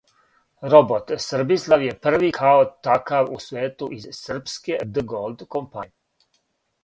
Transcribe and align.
Робот 0.73 1.11
Србислав 1.25 1.83
је 1.87 1.91
први 2.05 2.31
као 2.37 2.63
такав 2.87 3.29
у 3.35 3.37
свету 3.49 3.89
из 3.97 4.07
Србске 4.21 4.79
ДГолд 4.95 5.45
компаније! 5.57 5.93